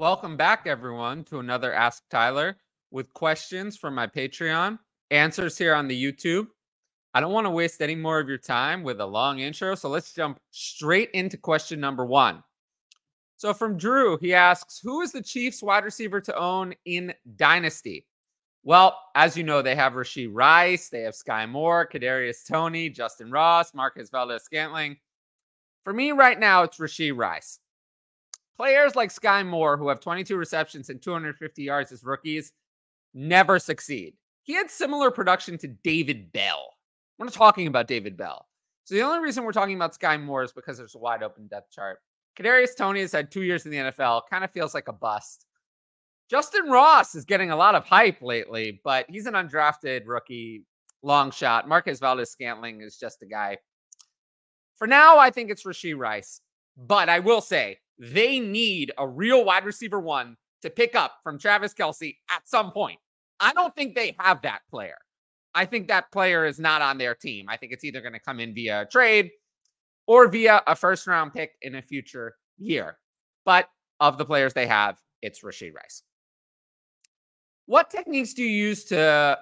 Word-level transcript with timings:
Welcome 0.00 0.38
back, 0.38 0.62
everyone, 0.64 1.24
to 1.24 1.40
another 1.40 1.74
Ask 1.74 2.04
Tyler 2.08 2.56
with 2.90 3.12
questions 3.12 3.76
from 3.76 3.94
my 3.94 4.06
Patreon, 4.06 4.78
answers 5.10 5.58
here 5.58 5.74
on 5.74 5.88
the 5.88 6.02
YouTube. 6.02 6.46
I 7.12 7.20
don't 7.20 7.34
want 7.34 7.44
to 7.44 7.50
waste 7.50 7.82
any 7.82 7.94
more 7.96 8.18
of 8.18 8.26
your 8.26 8.38
time 8.38 8.82
with 8.82 9.02
a 9.02 9.04
long 9.04 9.40
intro, 9.40 9.74
so 9.74 9.90
let's 9.90 10.14
jump 10.14 10.40
straight 10.52 11.10
into 11.10 11.36
question 11.36 11.80
number 11.80 12.06
one. 12.06 12.42
So, 13.36 13.52
from 13.52 13.76
Drew, 13.76 14.16
he 14.16 14.32
asks, 14.32 14.80
Who 14.82 15.02
is 15.02 15.12
the 15.12 15.22
Chiefs 15.22 15.62
wide 15.62 15.84
receiver 15.84 16.22
to 16.22 16.34
own 16.34 16.72
in 16.86 17.12
Dynasty? 17.36 18.06
Well, 18.62 18.98
as 19.14 19.36
you 19.36 19.44
know, 19.44 19.60
they 19.60 19.74
have 19.74 19.92
Rashee 19.92 20.30
Rice, 20.32 20.88
they 20.88 21.02
have 21.02 21.12
Skyy 21.12 21.46
Moore, 21.46 21.86
Kadarius 21.86 22.48
Toney, 22.50 22.88
Justyn 22.88 23.30
Ross, 23.30 23.74
Marquez 23.74 24.08
Valdes-Scantling. 24.08 24.96
For 25.84 25.92
me, 25.92 26.12
right 26.12 26.40
now, 26.40 26.62
it's 26.62 26.78
Rashee 26.78 27.14
Rice. 27.14 27.58
Players 28.60 28.94
like 28.94 29.08
Skyy 29.08 29.46
Moore, 29.46 29.78
who 29.78 29.88
have 29.88 30.00
22 30.00 30.36
receptions 30.36 30.90
and 30.90 31.00
250 31.00 31.62
yards 31.62 31.92
as 31.92 32.04
rookies, 32.04 32.52
never 33.14 33.58
succeed. 33.58 34.12
He 34.42 34.52
had 34.52 34.70
similar 34.70 35.10
production 35.10 35.56
to 35.56 35.68
David 35.68 36.30
Bell. 36.30 36.74
We're 37.18 37.24
not 37.24 37.32
talking 37.32 37.68
about 37.68 37.86
David 37.86 38.18
Bell. 38.18 38.46
So 38.84 38.94
the 38.94 39.00
only 39.00 39.20
reason 39.20 39.44
we're 39.44 39.52
talking 39.52 39.76
about 39.76 39.98
Skyy 39.98 40.22
Moore 40.22 40.42
is 40.42 40.52
because 40.52 40.76
there's 40.76 40.94
a 40.94 40.98
wide 40.98 41.22
open 41.22 41.46
depth 41.46 41.70
chart. 41.70 42.00
Kadarius 42.38 42.76
Toney 42.76 43.00
has 43.00 43.12
had 43.12 43.30
two 43.30 43.44
years 43.44 43.64
in 43.64 43.70
the 43.70 43.78
NFL, 43.78 44.24
kind 44.28 44.44
of 44.44 44.50
feels 44.50 44.74
like 44.74 44.88
a 44.88 44.92
bust. 44.92 45.46
Justyn 46.30 46.68
Ross 46.70 47.14
is 47.14 47.24
getting 47.24 47.52
a 47.52 47.56
lot 47.56 47.74
of 47.74 47.86
hype 47.86 48.20
lately, 48.20 48.82
but 48.84 49.06
he's 49.08 49.24
an 49.24 49.32
undrafted 49.32 50.02
rookie, 50.04 50.66
long 51.02 51.30
shot. 51.30 51.66
Marquez 51.66 51.98
Valdes-Scantling 51.98 52.82
is 52.82 52.98
just 52.98 53.22
a 53.22 53.26
guy. 53.26 53.56
For 54.76 54.86
now, 54.86 55.16
I 55.16 55.30
think 55.30 55.50
it's 55.50 55.64
Rashee 55.64 55.96
Rice. 55.96 56.42
But 56.76 57.08
I 57.08 57.20
will 57.20 57.40
say, 57.40 57.78
they 58.00 58.40
need 58.40 58.90
a 58.98 59.06
real 59.06 59.44
wide 59.44 59.66
receiver 59.66 60.00
one 60.00 60.36
to 60.62 60.70
pick 60.70 60.94
up 60.94 61.18
from 61.22 61.38
Travis 61.38 61.74
Kelce 61.74 62.16
at 62.30 62.48
some 62.48 62.72
point. 62.72 62.98
I 63.38 63.52
don't 63.52 63.74
think 63.76 63.94
they 63.94 64.16
have 64.18 64.42
that 64.42 64.62
player. 64.70 64.96
I 65.54 65.66
think 65.66 65.88
that 65.88 66.10
player 66.10 66.46
is 66.46 66.58
not 66.58 66.80
on 66.80 66.96
their 66.96 67.14
team. 67.14 67.46
I 67.48 67.56
think 67.56 67.72
it's 67.72 67.84
either 67.84 68.00
going 68.00 68.14
to 68.14 68.20
come 68.20 68.40
in 68.40 68.54
via 68.54 68.82
a 68.82 68.86
trade 68.86 69.30
or 70.06 70.28
via 70.28 70.62
a 70.66 70.74
first 70.74 71.06
round 71.06 71.34
pick 71.34 71.52
in 71.62 71.74
a 71.74 71.82
future 71.82 72.34
year. 72.58 72.96
But 73.44 73.68
of 74.00 74.16
the 74.16 74.24
players 74.24 74.54
they 74.54 74.66
have, 74.66 74.98
it's 75.22 75.42
Rashee 75.42 75.74
Rice. 75.74 76.02
What 77.66 77.90
techniques 77.90 78.32
do 78.32 78.42
you 78.42 78.50
use 78.68 78.84
to 78.86 79.38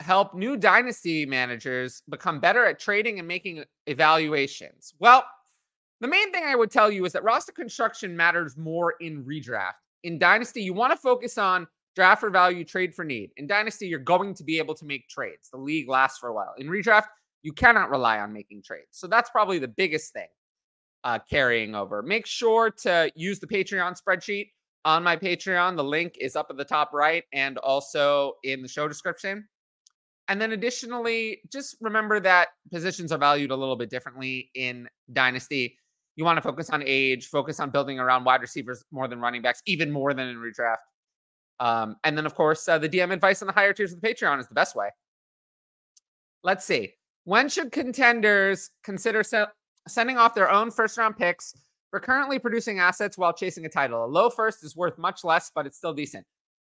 help 0.00 0.34
new 0.34 0.56
dynasty 0.56 1.26
managers 1.26 2.02
become 2.08 2.38
better 2.38 2.64
at 2.64 2.78
trading 2.78 3.18
and 3.18 3.26
making 3.26 3.64
evaluations? 3.86 4.94
Well, 4.98 5.24
the 6.00 6.08
main 6.08 6.32
thing 6.32 6.44
I 6.44 6.54
would 6.54 6.70
tell 6.70 6.90
you 6.90 7.04
is 7.04 7.12
that 7.12 7.24
roster 7.24 7.52
construction 7.52 8.16
matters 8.16 8.56
more 8.56 8.94
in 9.00 9.24
redraft. 9.24 9.80
In 10.04 10.18
Dynasty, 10.18 10.62
you 10.62 10.74
want 10.74 10.92
to 10.92 10.96
focus 10.96 11.38
on 11.38 11.66
draft 11.94 12.20
for 12.20 12.30
value, 12.30 12.64
trade 12.64 12.94
for 12.94 13.04
need. 13.04 13.30
In 13.38 13.46
Dynasty, 13.46 13.88
you're 13.88 13.98
going 13.98 14.34
to 14.34 14.44
be 14.44 14.58
able 14.58 14.74
to 14.74 14.84
make 14.84 15.08
trades. 15.08 15.48
The 15.50 15.56
league 15.56 15.88
lasts 15.88 16.18
for 16.18 16.28
a 16.28 16.34
while. 16.34 16.54
In 16.58 16.66
redraft, 16.68 17.06
you 17.42 17.52
cannot 17.52 17.90
rely 17.90 18.18
on 18.18 18.32
making 18.32 18.62
trades. 18.62 18.88
So 18.90 19.06
that's 19.06 19.30
probably 19.30 19.58
the 19.58 19.68
biggest 19.68 20.12
thing 20.12 20.28
uh, 21.04 21.18
carrying 21.30 21.74
over. 21.74 22.02
Make 22.02 22.26
sure 22.26 22.70
to 22.82 23.10
use 23.14 23.38
the 23.38 23.46
Patreon 23.46 23.98
spreadsheet 24.00 24.50
on 24.84 25.02
my 25.02 25.16
Patreon. 25.16 25.76
The 25.76 25.84
link 25.84 26.16
is 26.20 26.36
up 26.36 26.48
at 26.50 26.56
the 26.56 26.64
top 26.64 26.92
right 26.92 27.24
and 27.32 27.56
also 27.58 28.34
in 28.44 28.60
the 28.60 28.68
show 28.68 28.86
description. 28.86 29.48
And 30.28 30.40
then 30.40 30.52
additionally, 30.52 31.40
just 31.52 31.76
remember 31.80 32.20
that 32.20 32.48
positions 32.72 33.12
are 33.12 33.18
valued 33.18 33.52
a 33.52 33.56
little 33.56 33.76
bit 33.76 33.90
differently 33.90 34.50
in 34.54 34.88
Dynasty 35.12 35.78
you 36.16 36.24
want 36.24 36.38
to 36.38 36.42
focus 36.42 36.70
on 36.70 36.82
age, 36.84 37.28
focus 37.28 37.60
on 37.60 37.70
building 37.70 37.98
around 37.98 38.24
wide 38.24 38.40
receivers 38.40 38.82
more 38.90 39.06
than 39.06 39.20
running 39.20 39.42
backs, 39.42 39.62
even 39.66 39.90
more 39.90 40.14
than 40.14 40.28
in 40.28 40.36
redraft. 40.36 40.76
Um, 41.60 41.96
and 42.04 42.16
then, 42.16 42.26
of 42.26 42.34
course, 42.34 42.66
uh, 42.68 42.78
the 42.78 42.88
DM 42.88 43.12
advice 43.12 43.42
on 43.42 43.46
the 43.46 43.52
higher 43.52 43.72
tiers 43.72 43.92
of 43.92 44.00
the 44.00 44.08
Patreon 44.08 44.40
is 44.40 44.48
the 44.48 44.54
best 44.54 44.74
way. 44.74 44.88
Let's 46.42 46.64
see. 46.64 46.94
When 47.24 47.48
should 47.48 47.72
contenders 47.72 48.70
consider 48.82 49.22
se- 49.22 49.46
sending 49.88 50.16
off 50.16 50.34
their 50.34 50.50
own 50.50 50.70
first 50.70 50.96
round 50.96 51.16
picks 51.16 51.54
for 51.90 52.00
currently 52.00 52.38
producing 52.38 52.78
assets 52.78 53.18
while 53.18 53.32
chasing 53.32 53.64
a 53.66 53.68
title? 53.68 54.04
A 54.04 54.06
low 54.06 54.30
first 54.30 54.64
is 54.64 54.76
worth 54.76 54.98
much 54.98 55.24
less, 55.24 55.50
but 55.54 55.66
it's 55.66 55.76
still 55.76 55.94
decent. 55.94 56.24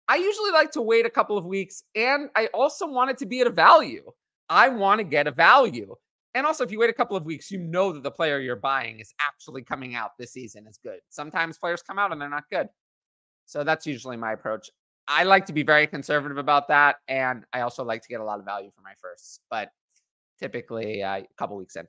I 0.09 0.17
usually 0.17 0.51
like 0.51 0.71
to 0.73 0.83
wait 0.83 1.07
a 1.07 1.11
couple 1.11 1.39
of 1.39 1.47
weeks, 1.47 1.83
and 1.95 2.31
I 2.37 2.47
also 2.49 2.87
want 2.87 3.11
it 3.11 3.19
to 3.19 3.27
be 3.27 3.41
at 3.41 3.47
a 3.47 3.51
value. 3.51 4.11
I 4.49 4.69
want 4.69 4.99
to 4.99 5.05
get 5.05 5.29
a 5.29 5.31
value. 5.31 5.95
And 6.35 6.47
also, 6.47 6.63
if 6.63 6.71
you 6.71 6.79
wait 6.79 6.91
a 6.91 6.95
couple 6.95 7.17
of 7.17 7.27
weeks, 7.27 7.51
you 7.51 7.59
know 7.59 7.93
that 7.93 8.03
the 8.03 8.11
player 8.11 8.39
you're 8.39 8.55
buying 8.55 9.01
is 9.01 9.13
actually 9.21 9.63
coming 9.63 9.97
out 9.97 10.13
this 10.19 10.33
season 10.33 10.67
is 10.69 10.79
good. 10.83 11.01
Sometimes 11.09 11.59
players 11.59 11.83
come 11.83 11.99
out 11.99 12.13
and 12.13 12.21
they're 12.21 12.29
not 12.29 12.45
good. 12.51 12.69
So 13.47 13.65
that's 13.65 13.87
usually 13.87 14.17
my 14.17 14.33
approach. 14.33 14.71
I 15.09 15.25
like 15.25 15.45
to 15.47 15.53
be 15.53 15.65
very 15.65 15.89
conservative 15.89 16.39
about 16.39 16.69
that. 16.69 16.97
And 17.09 17.45
I 17.53 17.63
also 17.63 17.83
like 17.83 18.03
to 18.03 18.09
get 18.09 18.21
a 18.21 18.25
lot 18.25 18.39
of 18.39 18.45
value 18.45 18.71
for 18.75 18.83
my 18.83 18.93
firsts, 19.01 19.41
but 19.51 19.73
typically 20.39 21.03
uh, 21.03 21.17
a 21.17 21.27
couple 21.37 21.57
weeks 21.57 21.75
in. 21.75 21.87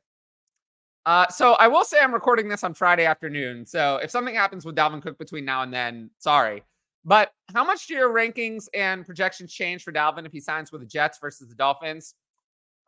Uh, 1.06 1.28
so 1.28 1.54
I 1.54 1.68
will 1.68 1.84
say 1.84 2.00
I'm 2.00 2.14
recording 2.14 2.48
this 2.48 2.64
on 2.64 2.74
Friday 2.74 3.06
afternoon. 3.06 3.66
So 3.66 3.98
if 3.98 4.10
something 4.10 4.34
happens 4.34 4.66
with 4.66 4.76
Dalvin 4.76 5.02
Cook 5.02 5.20
between 5.20 5.46
now 5.46 5.62
and 5.62 5.74
then, 5.74 6.10
sorry. 6.18 6.64
But 7.06 7.32
how 7.54 7.64
much 7.64 7.88
do 7.88 7.96
your 7.96 8.10
rankings 8.10 8.68
and 8.74 9.06
projections 9.06 9.52
change 9.52 9.84
for 9.84 9.92
Dalvin 9.92 10.26
if 10.26 10.32
he 10.32 10.40
signs 10.40 10.72
with 10.72 10.82
the 10.82 10.88
Jets 10.88 11.18
versus 11.20 11.50
the 11.50 11.56
Dolphins? 11.56 12.14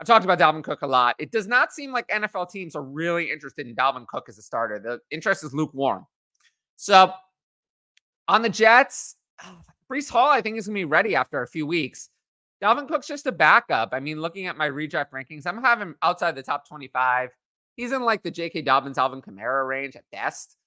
I've 0.03 0.07
talked 0.07 0.25
about 0.25 0.37
Dalvin 0.37 0.65
Cook 0.65 0.81
a 0.81 0.87
lot. 0.87 1.15
It 1.17 1.31
does 1.31 1.47
not 1.47 1.71
seem 1.71 1.93
like 1.93 2.05
NFL 2.09 2.49
teams 2.49 2.75
are 2.75 2.83
really 2.83 3.31
interested 3.31 3.65
in 3.65 3.73
Dalvin 3.73 4.05
Cook 4.05 4.25
as 4.27 4.37
a 4.37 4.41
starter. 4.41 4.77
The 4.77 4.99
interest 5.11 5.45
is 5.45 5.53
lukewarm. 5.53 6.05
So 6.75 7.13
on 8.27 8.41
the 8.41 8.49
Jets, 8.49 9.15
Breece 9.89 10.09
Hall, 10.09 10.27
I 10.27 10.41
think, 10.41 10.57
is 10.57 10.67
going 10.67 10.75
to 10.75 10.79
be 10.81 10.83
ready 10.83 11.15
after 11.15 11.41
a 11.41 11.47
few 11.47 11.65
weeks. 11.65 12.09
Dalvin 12.61 12.85
Cook's 12.85 13.07
just 13.07 13.27
a 13.27 13.31
backup. 13.31 13.91
I 13.93 14.01
mean, 14.01 14.19
looking 14.19 14.47
at 14.47 14.57
my 14.57 14.69
redraft 14.69 15.11
rankings, 15.11 15.47
I'm 15.47 15.63
having 15.63 15.87
him 15.87 15.95
outside 16.01 16.35
the 16.35 16.43
top 16.43 16.67
25. 16.67 17.29
He's 17.77 17.93
in 17.93 18.01
like 18.01 18.23
the 18.23 18.31
J.K. 18.31 18.63
Dobbins, 18.63 18.97
Alvin 18.97 19.21
Kamara 19.21 19.65
range 19.65 19.95
at 19.95 20.03
best, 20.11 20.57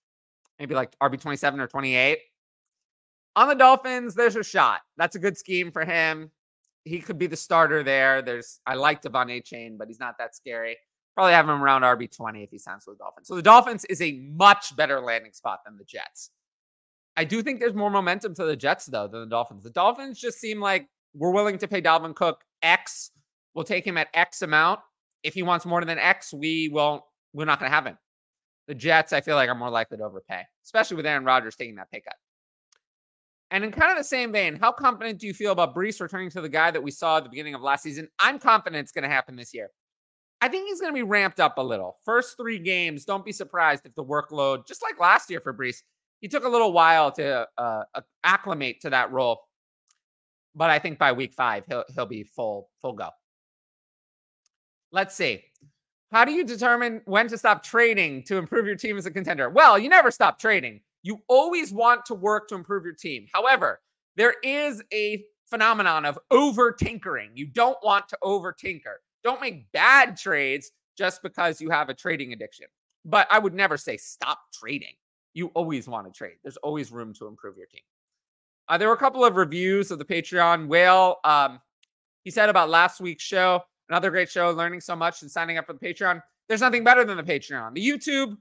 maybe 0.59 0.75
like 0.75 0.99
RB 0.99 1.21
27 1.21 1.61
or 1.61 1.67
28. 1.67 2.21
On 3.37 3.49
the 3.49 3.55
Dolphins, 3.55 4.15
there's 4.15 4.37
a 4.37 4.43
shot. 4.43 4.81
That's 4.97 5.15
a 5.15 5.19
good 5.19 5.37
scheme 5.37 5.73
for 5.73 5.85
him 5.85 6.31
he 6.87 7.01
could 7.01 7.19
be 7.19 7.27
the 7.27 7.37
starter 7.37 7.83
there. 7.83 8.23
There's 8.23 8.61
I 8.67 8.77
like 8.77 9.03
De'Von 9.03 9.27
Achane, 9.27 9.77
but 9.77 9.89
he's 9.89 10.01
not 10.01 10.17
that 10.19 10.37
scary. 10.37 10.77
Probably 11.15 11.33
have 11.33 11.49
him 11.49 11.63
around 11.63 11.83
RB 11.83 12.15
twenty 12.15 12.45
if 12.45 12.51
he 12.51 12.59
signs 12.59 12.85
with 12.87 12.97
the 12.97 13.05
Dolphins. 13.05 13.27
So 13.27 13.35
the 13.35 13.43
Dolphins 13.43 13.85
is 13.87 14.01
a 14.01 14.13
much 14.13 14.75
better 14.77 15.01
landing 15.01 15.33
spot 15.33 15.61
than 15.67 15.77
the 15.77 15.85
Jets. 15.85 16.31
I 17.17 17.25
do 17.25 17.43
think 17.43 17.59
there's 17.59 17.75
more 17.75 17.91
momentum 17.91 18.35
to 18.35 18.45
the 18.45 18.57
Jets 18.57 18.87
though 18.87 19.09
than 19.09 19.21
the 19.21 19.27
Dolphins. 19.27 19.65
The 19.65 19.71
Dolphins 19.71 20.21
just 20.21 20.39
seem 20.39 20.61
like 20.61 20.87
we're 21.15 21.33
willing 21.33 21.59
to 21.59 21.69
pay 21.69 21.83
Dalvin 21.83 22.15
Cook 22.15 22.43
X. 22.63 23.11
We'll 23.55 23.65
take 23.65 23.87
him 23.87 23.97
at 23.97 24.09
X 24.15 24.43
amount. 24.43 24.81
If 25.23 25.35
he 25.35 25.43
wants 25.43 25.67
more 25.67 25.85
than 25.85 25.99
X, 25.99 26.33
we 26.33 26.69
won't. 26.73 27.03
We're 27.33 27.47
not 27.47 27.59
going 27.59 27.71
to 27.71 27.75
have 27.75 27.87
him. 27.87 27.99
The 28.69 28.75
Jets, 28.75 29.13
I 29.13 29.21
feel 29.21 29.35
like, 29.35 29.49
are 29.49 29.55
more 29.55 29.71
likely 29.71 29.97
to 29.97 30.05
overpay, 30.05 30.43
especially 30.65 30.97
with 30.97 31.07
Aaron 31.07 31.25
Rodgers 31.25 31.57
taking 31.57 31.77
that 31.77 31.91
pay 31.91 32.01
cut. 32.01 32.15
And 33.51 33.65
in 33.65 33.71
kind 33.71 33.93
of 33.93 33.99
the 33.99 34.05
same 34.05 34.33
vein, 34.33 34.57
how 34.57 34.73
confident 34.73 35.21
do 35.21 35.27
you 35.27 35.35
feel 35.35 35.53
about 35.53 35.75
Breece 35.75 36.01
returning 36.01 36.31
to 36.31 36.41
the 36.41 36.49
guy 36.49 36.71
that 36.71 36.83
we 36.83 36.91
saw 36.91 37.19
at 37.19 37.25
the 37.25 37.31
beginning 37.31 37.55
of 37.55 37.61
last 37.61 37.83
season? 37.83 38.09
I'm 38.19 38.39
confident 38.39 38.81
it's 38.81 38.93
going 38.93 39.05
to 39.05 39.09
happen 39.09 39.37
this 39.37 39.55
year. 39.55 39.71
I 40.41 40.49
think 40.49 40.69
he's 40.69 40.81
going 40.81 40.93
to 40.93 40.99
be 40.99 41.03
ramped 41.03 41.41
up 41.41 41.57
a 41.59 41.63
little. 41.63 41.99
First 42.05 42.37
three 42.37 42.59
games, 42.59 43.05
don't 43.05 43.25
be 43.25 43.33
surprised 43.33 43.87
if 43.87 43.95
the 43.95 44.05
workload, 44.05 44.67
just 44.67 44.83
like 44.83 45.01
last 45.01 45.31
year 45.31 45.41
for 45.41 45.55
Breece, 45.55 45.83
he 46.21 46.29
took 46.29 46.45
a 46.45 46.49
little 46.49 46.73
while 46.73 47.13
to 47.13 47.47
uh, 47.57 47.85
acclimate 48.25 48.81
to 48.81 48.91
that 48.91 49.13
role. 49.13 49.41
But 50.55 50.71
I 50.71 50.79
think 50.79 50.99
by 50.99 51.13
week 51.13 51.35
five, 51.35 51.65
he'll 51.69 51.85
he'll 51.95 52.07
be 52.07 52.25
full 52.25 52.71
full 52.81 52.95
go. 52.95 53.11
Let's 54.91 55.15
see. 55.15 55.45
How 56.13 56.25
do 56.25 56.33
you 56.33 56.45
determine 56.45 57.03
when 57.05 57.29
to 57.29 57.37
stop 57.37 57.63
trading 57.63 58.23
to 58.25 58.37
improve 58.37 58.67
your 58.67 58.77
team 58.77 58.97
as 58.97 59.05
a 59.07 59.11
contender? 59.11 59.51
Well, 59.51 59.79
you 59.79 59.89
never 59.89 60.11
stop 60.11 60.39
trading. 60.39 60.81
You 61.07 61.23
always 61.29 61.73
want 61.73 62.05
to 62.07 62.15
work 62.15 62.49
to 62.49 62.57
improve 62.57 62.85
your 62.85 62.93
team. 62.93 63.29
However, 63.33 63.81
there 64.17 64.35
is 64.43 64.83
a 64.93 65.25
phenomenon 65.45 66.05
of 66.05 66.19
over 66.33 66.73
tinkering. 66.73 67.31
You 67.35 67.47
don't 67.47 67.79
want 67.85 68.09
to 68.09 68.19
over 68.23 68.53
tinker. 68.53 69.01
Don't 69.23 69.41
make 69.41 69.71
bad 69.71 70.17
trades 70.17 70.73
just 70.99 71.23
because 71.23 71.61
you 71.61 71.71
have 71.71 71.91
a 71.91 71.95
trading 71.95 72.33
addiction. 72.33 72.67
But 73.05 73.29
I 73.31 73.39
would 73.39 73.55
never 73.55 73.77
say 73.77 73.97
stop 73.97 74.41
trading. 74.53 74.95
You 75.33 75.53
always 75.55 75.87
want 75.87 76.13
to 76.13 76.13
trade. 76.13 76.39
There's 76.43 76.57
always 76.57 76.91
room 76.91 77.15
to 77.15 77.29
improve 77.29 77.57
your 77.57 77.67
team. 77.67 77.83
Uh, 78.69 78.77
there 78.77 78.89
were 78.89 78.95
a 78.95 78.99
couple 78.99 79.25
of 79.25 79.37
reviews 79.37 79.93
of 79.93 80.01
the 80.01 80.05
Patreon. 80.05 80.67
Whale, 80.67 81.19
um, 81.23 81.61
he 82.25 82.33
said 82.33 82.49
about 82.49 82.69
last 82.69 83.01
week's 83.01 83.23
show, 83.23 83.63
another 83.89 84.11
great 84.11 84.29
show, 84.29 84.51
learning 84.51 84.81
so 84.81 84.97
much 84.97 85.23
and 85.23 85.31
signing 85.31 85.57
up 85.57 85.67
for 85.67 85.73
the 85.73 85.79
Patreon. 85.79 86.21
There's 86.49 86.63
nothing 86.63 86.83
better 86.83 87.05
than 87.05 87.17
the 87.17 87.23
Patreon. 87.23 87.75
The 87.75 87.87
YouTube, 87.87 88.37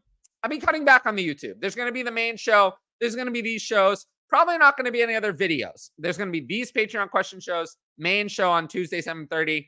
I've 0.45 0.51
been 0.51 0.61
cutting 0.61 0.85
back 0.85 1.07
on 1.07 1.15
the 1.15 1.27
YouTube. 1.27 1.55
There's 1.59 1.73
going 1.73 1.87
to 1.87 1.91
be 1.91 2.03
the 2.03 2.11
main 2.11 2.37
show. 2.37 2.75
There's 3.01 3.15
going 3.15 3.25
to 3.25 3.31
be 3.31 3.41
these 3.41 3.63
shows. 3.63 4.05
Probably 4.29 4.59
not 4.59 4.77
going 4.77 4.85
to 4.85 4.91
be 4.91 5.01
any 5.01 5.15
other 5.15 5.33
videos. 5.33 5.89
There's 5.97 6.19
going 6.19 6.31
to 6.31 6.39
be 6.39 6.45
these 6.45 6.71
Patreon 6.71 7.09
question 7.09 7.39
shows, 7.39 7.77
main 7.97 8.27
show 8.27 8.51
on 8.51 8.67
Tuesday, 8.67 9.01
7:30 9.01 9.67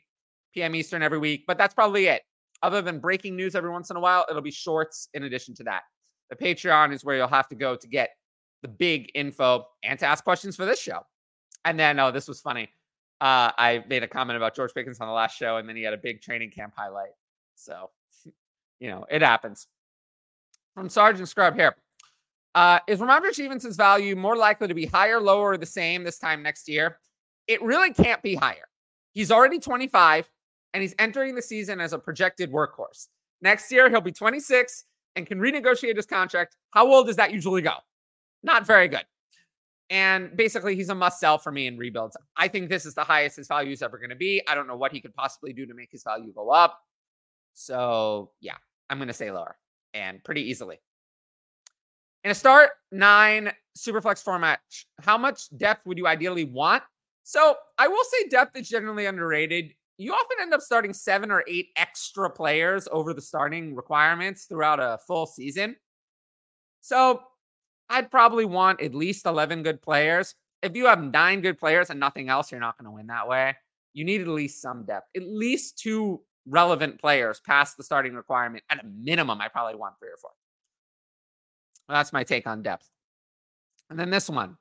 p.m. 0.53 0.75
Eastern 0.75 1.01
every 1.01 1.17
week. 1.17 1.45
But 1.47 1.57
that's 1.57 1.73
probably 1.73 2.05
it. 2.05 2.21
Other 2.61 2.83
than 2.83 2.99
breaking 2.99 3.35
news 3.35 3.55
every 3.55 3.71
once 3.71 3.89
in 3.89 3.95
a 3.95 3.99
while, 3.99 4.23
it'll 4.29 4.43
be 4.43 4.51
shorts 4.51 5.09
in 5.15 5.23
addition 5.23 5.55
to 5.55 5.63
that. 5.63 5.81
The 6.29 6.35
Patreon 6.35 6.93
is 6.93 7.03
where 7.03 7.17
you'll 7.17 7.27
have 7.27 7.47
to 7.47 7.55
go 7.55 7.75
to 7.75 7.87
get 7.87 8.11
the 8.61 8.67
big 8.67 9.09
info 9.15 9.65
and 9.83 9.97
to 9.97 10.05
ask 10.05 10.23
questions 10.23 10.55
for 10.55 10.65
this 10.65 10.79
show. 10.79 10.99
And 11.65 11.79
then, 11.79 11.99
oh, 11.99 12.11
this 12.11 12.27
was 12.27 12.39
funny. 12.39 12.69
Uh, 13.19 13.49
I 13.57 13.83
made 13.89 14.03
a 14.03 14.07
comment 14.07 14.37
about 14.37 14.55
George 14.55 14.75
Pickens 14.75 14.99
on 14.99 15.07
the 15.07 15.13
last 15.13 15.39
show, 15.39 15.57
and 15.57 15.67
then 15.67 15.75
he 15.75 15.81
had 15.81 15.95
a 15.95 15.97
big 15.97 16.21
training 16.21 16.51
camp 16.51 16.73
highlight. 16.77 17.13
So, 17.55 17.89
you 18.79 18.89
know, 18.91 19.07
it 19.09 19.23
happens. 19.23 19.67
From 20.77 20.89
Sergeant 20.89 21.27
Scrub 21.27 21.55
here. 21.55 21.75
Uh, 22.53 22.77
is 22.87 22.99
Rhamondre 22.99 23.33
Stevenson's 23.33 23.75
value 23.75 24.15
more 24.15 24.37
likely 24.37 24.67
to 24.67 24.75
be 24.75 24.85
higher, 24.85 25.19
lower, 25.19 25.53
or 25.53 25.57
the 25.57 25.65
same 25.65 26.03
this 26.03 26.19
time 26.19 26.43
next 26.43 26.69
year? 26.69 26.99
It 27.47 27.59
really 27.63 27.91
can't 27.91 28.21
be 28.21 28.35
higher. 28.35 28.67
He's 29.13 29.31
already 29.31 29.57
25 29.57 30.29
and 30.75 30.83
he's 30.83 30.93
entering 30.99 31.33
the 31.33 31.41
season 31.41 31.81
as 31.81 31.93
a 31.93 31.97
projected 31.97 32.51
workhorse. 32.51 33.07
Next 33.41 33.71
year, 33.71 33.89
he'll 33.89 34.01
be 34.01 34.11
26 34.11 34.83
and 35.15 35.25
can 35.25 35.39
renegotiate 35.39 35.95
his 35.95 36.05
contract. 36.05 36.55
How 36.69 36.85
old 36.85 37.07
does 37.07 37.15
that 37.15 37.33
usually 37.33 37.63
go? 37.63 37.73
Not 38.43 38.67
very 38.67 38.87
good. 38.87 39.05
And 39.89 40.37
basically, 40.37 40.75
he's 40.75 40.89
a 40.89 40.95
must 40.95 41.19
sell 41.19 41.39
for 41.39 41.51
me 41.51 41.65
in 41.65 41.79
rebuilds. 41.79 42.15
I 42.35 42.49
think 42.49 42.69
this 42.69 42.85
is 42.85 42.93
the 42.93 43.03
highest 43.03 43.37
his 43.37 43.47
value 43.47 43.71
is 43.71 43.81
ever 43.81 43.97
going 43.97 44.11
to 44.11 44.15
be. 44.15 44.43
I 44.47 44.53
don't 44.53 44.67
know 44.67 44.77
what 44.77 44.91
he 44.91 45.01
could 45.01 45.15
possibly 45.15 45.53
do 45.53 45.65
to 45.65 45.73
make 45.73 45.91
his 45.91 46.03
value 46.03 46.31
go 46.31 46.51
up. 46.51 46.79
So, 47.55 48.29
yeah, 48.41 48.57
I'm 48.91 48.99
going 48.99 49.07
to 49.07 49.13
say 49.15 49.31
lower 49.31 49.55
and 49.93 50.23
pretty 50.23 50.41
easily. 50.49 50.79
In 52.23 52.31
a 52.31 52.35
start 52.35 52.71
nine 52.91 53.51
superflex 53.77 54.23
format, 54.23 54.59
how 55.01 55.17
much 55.17 55.47
depth 55.57 55.85
would 55.85 55.97
you 55.97 56.07
ideally 56.07 56.43
want? 56.43 56.83
So, 57.23 57.55
I 57.77 57.87
will 57.87 58.03
say 58.03 58.27
depth 58.29 58.57
is 58.57 58.69
generally 58.69 59.05
underrated. 59.05 59.73
You 59.97 60.13
often 60.13 60.37
end 60.41 60.53
up 60.53 60.61
starting 60.61 60.93
seven 60.93 61.31
or 61.31 61.43
eight 61.47 61.69
extra 61.75 62.29
players 62.29 62.87
over 62.91 63.13
the 63.13 63.21
starting 63.21 63.75
requirements 63.75 64.45
throughout 64.45 64.79
a 64.79 64.97
full 65.07 65.25
season. 65.25 65.75
So, 66.81 67.21
I'd 67.89 68.11
probably 68.11 68.45
want 68.45 68.81
at 68.81 68.93
least 68.95 69.25
11 69.25 69.63
good 69.63 69.81
players. 69.81 70.35
If 70.61 70.75
you 70.75 70.87
have 70.87 71.01
nine 71.01 71.41
good 71.41 71.57
players 71.57 71.89
and 71.89 71.99
nothing 71.99 72.29
else, 72.29 72.51
you're 72.51 72.59
not 72.59 72.77
going 72.77 72.85
to 72.85 72.91
win 72.91 73.07
that 73.07 73.27
way. 73.27 73.55
You 73.93 74.03
need 74.03 74.21
at 74.21 74.27
least 74.27 74.61
some 74.61 74.85
depth, 74.85 75.07
at 75.15 75.23
least 75.23 75.77
two 75.77 76.21
relevant 76.47 76.99
players 76.99 77.39
past 77.39 77.77
the 77.77 77.83
starting 77.83 78.13
requirement. 78.13 78.63
At 78.69 78.83
a 78.83 78.87
minimum, 78.87 79.41
I 79.41 79.47
probably 79.47 79.75
want 79.75 79.95
three 79.99 80.09
or 80.09 80.17
four. 80.21 80.31
That's 81.89 82.13
my 82.13 82.23
take 82.23 82.47
on 82.47 82.61
depth. 82.61 82.89
And 83.89 83.99
then 83.99 84.09
this 84.09 84.29
one. 84.29 84.57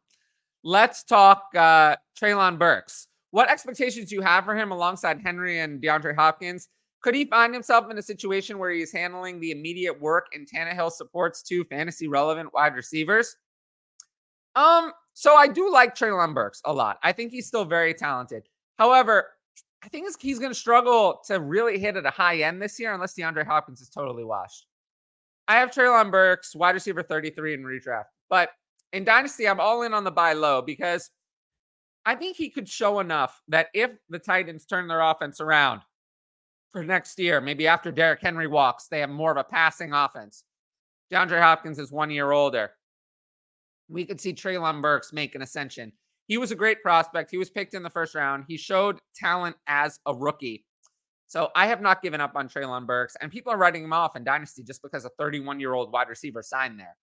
Let's 0.63 1.05
talk 1.05 1.49
uh, 1.55 1.97
Treylon 2.21 2.59
Burks. 2.59 3.09
What 3.31 3.51
expectations 3.51 4.09
do 4.09 4.17
you 4.17 4.23
have 4.23 4.45
for 4.45 4.57
him 4.57 4.71
alongside 4.71 5.21
Henry 5.21 5.61
and 5.61 5.81
DeAndre 5.83 6.17
Hopkins? 6.17 6.69
Could 7.03 7.15
he 7.15 7.25
find 7.25 7.53
himself 7.53 7.91
in 7.91 7.99
a 7.99 8.03
situation 8.03 8.59
where 8.59 8.71
he's 8.71 8.93
handling 8.93 9.39
the 9.39 9.53
immediate 9.53 10.01
work 10.01 10.27
and 10.35 10.49
Tannehill 10.49 10.91
supports 10.91 11.43
two 11.43 11.63
fantasy 11.65 12.09
relevant 12.09 12.53
wide 12.53 12.75
receivers? 12.75 13.37
Um, 14.57 14.93
so 15.13 15.37
I 15.37 15.49
do 15.49 15.71
like 15.71 15.95
Treylon 15.95 16.35
Burks 16.35 16.61
a 16.65 16.73
lot. 16.73 16.99
I 17.03 17.13
think 17.13 17.31
he's 17.31 17.47
still 17.47 17.65
very 17.65 17.95
talented. 17.95 18.49
However, 18.79 19.29
I 19.87 19.89
think 19.89 20.09
he's 20.21 20.39
going 20.41 20.51
to 20.51 20.59
struggle 20.59 21.23
to 21.27 21.41
really 21.41 21.79
hit 21.79 21.97
at 21.97 22.05
a 22.05 22.11
high 22.11 22.39
end 22.39 22.61
this 22.61 22.79
year 22.79 22.93
unless 22.93 23.15
DeAndre 23.15 23.47
Hopkins 23.47 23.81
is 23.81 23.89
totally 23.89 24.25
washed. 24.25 24.67
I 25.49 25.57
have 25.57 25.71
Treylon 25.71 26.11
Burks, 26.11 26.55
wide 26.55 26.75
receiver 26.75 27.05
33 27.05 27.55
in 27.55 27.63
redraft. 27.63 28.07
But 28.29 28.51
in 28.93 29.05
Dynasty, 29.05 29.49
I'm 29.49 29.61
all 29.61 29.83
in 29.83 29.95
on 29.95 30.03
the 30.03 30.11
buy 30.11 30.33
low 30.33 30.61
because 30.61 31.09
I 32.05 32.17
think 32.17 32.37
he 32.37 32.51
could 32.51 32.69
show 32.69 32.99
enough 32.99 33.41
that 33.49 33.69
if 33.73 33.93
the 34.09 34.19
Titans 34.19 34.67
turn 34.67 34.89
their 34.89 35.01
offense 35.01 35.41
around, 35.41 35.83
for 36.77 36.85
next 36.85 37.19
year. 37.19 37.41
Maybe 37.41 37.67
after 37.67 37.91
Derrick 37.91 38.21
Henry 38.21 38.47
walks, 38.47 38.89
they 38.89 39.01
have 39.01 39.09
more 39.09 39.31
of 39.31 39.39
a 39.39 39.45
passing 39.45 39.95
offense. 39.95 40.45
DeAndre 41.11 41.41
Hopkins 41.41 41.79
is 41.79 41.91
one 41.91 42.11
year 42.11 42.33
older. 42.33 42.73
We 43.89 44.05
could 44.05 44.21
see 44.21 44.35
Treylon 44.35 44.83
Burks 44.83 45.11
make 45.11 45.35
an 45.35 45.41
ascension. 45.41 45.93
He 46.27 46.39
was 46.39 46.51
a 46.51 46.57
great 46.57 46.83
prospect. 46.83 47.31
He 47.31 47.39
was 47.39 47.51
picked 47.51 47.75
in 47.75 47.83
the 47.83 47.91
first 47.91 48.15
round. 48.15 48.45
He 48.49 48.57
showed 48.57 48.99
talent 49.15 49.57
as 49.67 50.01
a 50.07 50.15
rookie. 50.15 50.65
So 51.29 51.51
I 51.57 51.67
have 51.67 51.81
not 51.81 52.03
given 52.03 52.21
up 52.21 52.37
on 52.37 52.49
Treylon 52.49 52.87
Burks, 52.87 53.17
and 53.21 53.31
people 53.31 53.53
are 53.53 53.57
writing 53.57 53.85
him 53.85 53.93
off 53.93 54.17
in 54.17 54.25
Dynasty 54.25 54.63
just 54.63 54.83
because 54.83 55.05
a 55.05 55.11
31 55.19 55.61
year 55.61 55.75
old 55.75 55.93
wide 55.93 56.09
receiver 56.09 56.43
signed 56.43 56.79
there. 56.79 56.97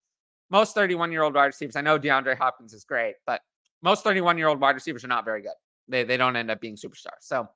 Most 0.50 0.76
31 0.76 1.12
year 1.12 1.24
old 1.24 1.34
wide 1.34 1.46
receivers, 1.46 1.76
I 1.76 1.82
know 1.82 2.00
DeAndre 2.00 2.38
Hopkins 2.38 2.74
is 2.74 2.86
great, 2.86 3.16
but 3.26 3.42
most 3.82 4.04
31 4.04 4.38
year 4.38 4.48
old 4.48 4.60
wide 4.60 4.76
receivers 4.76 5.04
are 5.04 5.10
not 5.10 5.26
very 5.26 5.42
good. 5.42 5.56
They, 5.88 6.04
they 6.04 6.18
don't 6.18 6.36
end 6.36 6.52
up 6.52 6.62
being 6.62 6.76
superstars. 6.78 7.22
So 7.22 7.50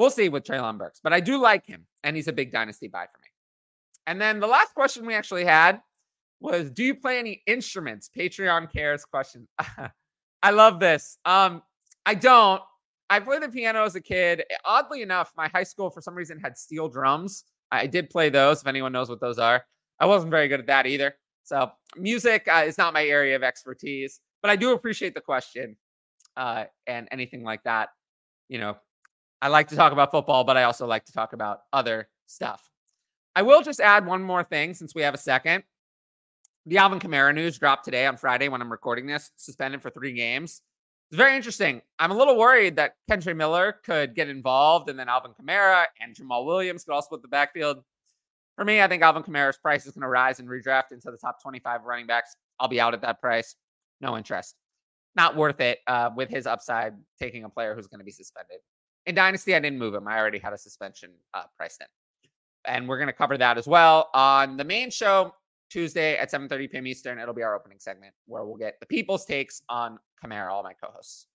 We'll 0.00 0.08
see 0.08 0.30
with 0.30 0.44
Treylon 0.44 0.78
Burks, 0.78 0.98
but 1.02 1.12
I 1.12 1.20
do 1.20 1.36
like 1.36 1.66
him, 1.66 1.86
and 2.04 2.16
he's 2.16 2.26
a 2.26 2.32
big 2.32 2.52
dynasty 2.52 2.88
buy 2.88 3.04
for 3.04 3.18
me. 3.18 3.28
And 4.06 4.18
then 4.18 4.40
the 4.40 4.46
last 4.46 4.74
question 4.74 5.04
we 5.04 5.14
actually 5.14 5.44
had 5.44 5.82
was, 6.40 6.70
"Do 6.70 6.82
you 6.82 6.94
play 6.94 7.18
any 7.18 7.42
instruments?" 7.46 8.08
Patreon 8.16 8.72
cares 8.72 9.04
question. 9.04 9.46
I 10.42 10.50
love 10.50 10.80
this. 10.80 11.18
Um, 11.24 11.62
I 12.06 12.14
don't. 12.14 12.62
I 13.10 13.20
played 13.20 13.42
the 13.42 13.48
piano 13.48 13.84
as 13.84 13.94
a 13.96 14.00
kid. 14.00 14.44
Oddly 14.64 15.02
enough, 15.02 15.32
my 15.36 15.48
high 15.48 15.64
school 15.64 15.90
for 15.90 16.00
some 16.00 16.14
reason 16.14 16.38
had 16.38 16.56
steel 16.56 16.88
drums. 16.88 17.44
I 17.72 17.86
did 17.86 18.10
play 18.10 18.30
those. 18.30 18.60
If 18.60 18.66
anyone 18.66 18.92
knows 18.92 19.08
what 19.08 19.20
those 19.20 19.38
are, 19.38 19.64
I 19.98 20.06
wasn't 20.06 20.30
very 20.30 20.48
good 20.48 20.60
at 20.60 20.66
that 20.66 20.86
either. 20.86 21.14
So 21.44 21.70
music 21.96 22.46
uh, 22.48 22.64
is 22.66 22.78
not 22.78 22.94
my 22.94 23.04
area 23.04 23.34
of 23.36 23.42
expertise, 23.42 24.20
but 24.42 24.50
I 24.50 24.56
do 24.56 24.72
appreciate 24.72 25.14
the 25.14 25.20
question 25.20 25.76
uh, 26.36 26.64
and 26.86 27.08
anything 27.10 27.42
like 27.42 27.62
that. 27.64 27.88
You 28.48 28.58
know, 28.58 28.76
I 29.42 29.48
like 29.48 29.68
to 29.68 29.76
talk 29.76 29.92
about 29.92 30.10
football, 30.10 30.44
but 30.44 30.56
I 30.56 30.64
also 30.64 30.86
like 30.86 31.04
to 31.06 31.12
talk 31.12 31.32
about 31.32 31.60
other 31.72 32.08
stuff. 32.26 32.70
I 33.34 33.42
will 33.42 33.62
just 33.62 33.80
add 33.80 34.06
one 34.06 34.22
more 34.22 34.44
thing 34.44 34.74
since 34.74 34.94
we 34.94 35.02
have 35.02 35.14
a 35.14 35.18
second. 35.18 35.64
The 36.66 36.76
Alvin 36.76 37.00
Kamara 37.00 37.34
news 37.34 37.58
dropped 37.58 37.86
today 37.86 38.06
on 38.06 38.18
Friday 38.18 38.48
when 38.48 38.60
I'm 38.60 38.70
recording 38.70 39.06
this, 39.06 39.30
suspended 39.36 39.80
for 39.80 39.88
three 39.88 40.12
games. 40.12 40.60
It's 41.10 41.16
very 41.16 41.34
interesting. 41.34 41.80
I'm 41.98 42.10
a 42.10 42.16
little 42.16 42.36
worried 42.36 42.76
that 42.76 42.96
Kendre 43.10 43.34
Miller 43.34 43.76
could 43.82 44.14
get 44.14 44.28
involved 44.28 44.90
and 44.90 44.98
then 44.98 45.08
Alvin 45.08 45.32
Kamara 45.32 45.86
and 46.00 46.14
Jamaal 46.14 46.44
Williams 46.44 46.84
could 46.84 46.92
all 46.92 47.00
split 47.00 47.22
the 47.22 47.28
backfield. 47.28 47.82
For 48.56 48.64
me, 48.66 48.82
I 48.82 48.88
think 48.88 49.02
Alvin 49.02 49.22
Kamara's 49.22 49.56
price 49.56 49.86
is 49.86 49.94
going 49.94 50.02
to 50.02 50.08
rise 50.08 50.38
and 50.38 50.48
redraft 50.48 50.92
into 50.92 51.10
the 51.10 51.16
top 51.16 51.42
25 51.42 51.84
running 51.84 52.06
backs. 52.06 52.36
I'll 52.60 52.68
be 52.68 52.78
out 52.78 52.92
at 52.92 53.00
that 53.00 53.20
price. 53.20 53.56
No 54.02 54.18
interest. 54.18 54.54
Not 55.16 55.36
worth 55.36 55.60
it 55.60 55.78
uh, 55.86 56.10
with 56.14 56.28
his 56.28 56.46
upside 56.46 56.92
taking 57.18 57.44
a 57.44 57.48
player 57.48 57.74
who's 57.74 57.86
going 57.86 58.00
to 58.00 58.04
be 58.04 58.12
suspended. 58.12 58.58
In 59.06 59.14
Dynasty, 59.14 59.54
I 59.54 59.60
didn't 59.60 59.78
move 59.78 59.94
him. 59.94 60.06
I 60.06 60.18
already 60.18 60.38
had 60.38 60.52
a 60.52 60.58
suspension 60.58 61.10
uh, 61.32 61.44
priced 61.56 61.80
in. 61.80 61.86
And 62.66 62.86
we're 62.86 62.98
going 62.98 63.06
to 63.06 63.14
cover 63.14 63.38
that 63.38 63.56
as 63.56 63.66
well 63.66 64.10
on 64.12 64.58
the 64.58 64.64
main 64.64 64.90
show 64.90 65.32
Tuesday 65.70 66.16
at 66.16 66.30
7:30 66.30 66.70
p.m. 66.70 66.86
Eastern. 66.86 67.18
It'll 67.18 67.34
be 67.34 67.42
our 67.42 67.54
opening 67.54 67.78
segment 67.78 68.12
where 68.26 68.44
we'll 68.44 68.56
get 68.56 68.78
the 68.80 68.86
people's 68.86 69.24
takes 69.24 69.62
on 69.68 69.98
Kamara, 70.22 70.50
all 70.50 70.62
my 70.62 70.74
co-hosts. 70.74 71.26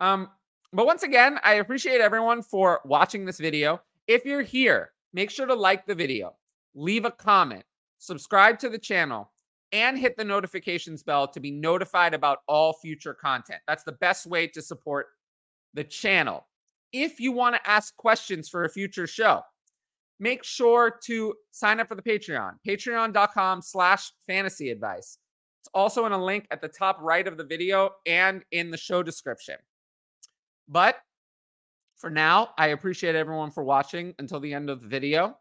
Um, 0.00 0.28
but 0.72 0.86
once 0.86 1.02
again, 1.02 1.38
I 1.42 1.54
appreciate 1.54 2.00
everyone 2.00 2.42
for 2.42 2.80
watching 2.84 3.24
this 3.24 3.38
video. 3.38 3.80
If 4.06 4.24
you're 4.24 4.42
here, 4.42 4.92
make 5.12 5.30
sure 5.30 5.46
to 5.46 5.54
like 5.54 5.86
the 5.86 5.94
video, 5.94 6.36
leave 6.74 7.04
a 7.04 7.10
comment, 7.10 7.64
subscribe 7.98 8.58
to 8.60 8.68
the 8.68 8.78
channel, 8.78 9.32
and 9.72 9.98
hit 9.98 10.16
the 10.16 10.24
notifications 10.24 11.02
bell 11.02 11.26
to 11.28 11.40
be 11.40 11.50
notified 11.50 12.14
about 12.14 12.38
all 12.46 12.74
future 12.74 13.14
content. 13.14 13.60
That's 13.66 13.84
the 13.84 13.92
best 13.92 14.26
way 14.26 14.46
to 14.48 14.62
support 14.62 15.06
the 15.74 15.84
channel. 15.84 16.46
If 16.92 17.20
you 17.20 17.32
want 17.32 17.56
to 17.56 17.70
ask 17.70 17.94
questions 17.96 18.48
for 18.48 18.64
a 18.64 18.70
future 18.70 19.06
show, 19.06 19.42
make 20.20 20.44
sure 20.44 20.98
to 21.04 21.34
sign 21.52 21.80
up 21.80 21.88
for 21.88 21.94
the 21.94 22.02
Patreon, 22.02 22.54
patreon.com 22.66 23.62
slash 23.62 24.12
fantasy 24.26 24.70
advice. 24.70 25.18
It's 25.60 25.70
also 25.74 26.06
in 26.06 26.12
a 26.12 26.22
link 26.22 26.46
at 26.50 26.60
the 26.60 26.68
top 26.68 26.98
right 27.00 27.26
of 27.26 27.36
the 27.36 27.44
video 27.44 27.90
and 28.06 28.44
in 28.52 28.70
the 28.70 28.76
show 28.76 29.02
description. 29.02 29.56
But 30.68 30.96
for 31.96 32.10
now, 32.10 32.50
I 32.56 32.68
appreciate 32.68 33.14
everyone 33.14 33.50
for 33.50 33.64
watching 33.64 34.14
until 34.18 34.40
the 34.40 34.54
end 34.54 34.70
of 34.70 34.80
the 34.80 34.88
video. 34.88 35.36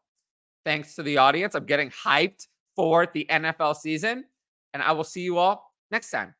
Thanks 0.65 0.95
to 0.95 1.03
the 1.03 1.17
audience. 1.17 1.55
I'm 1.55 1.65
getting 1.65 1.91
hyped 1.91 2.47
for 2.75 3.07
the 3.13 3.25
NFL 3.29 3.75
season, 3.75 4.25
and 4.73 4.83
I 4.83 4.91
will 4.91 5.03
see 5.03 5.21
you 5.21 5.37
all 5.37 5.71
next 5.91 6.11
time. 6.11 6.33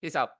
Peace 0.00 0.14
out. 0.14 0.37